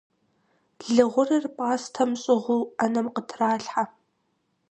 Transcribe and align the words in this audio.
Лы 0.93 1.03
гъурыр 1.11 1.45
пӀастэм 1.55 2.11
щӀыгъуу 2.21 2.63
Ӏэнэм 2.77 3.07
къытралъхьэ. 3.15 3.83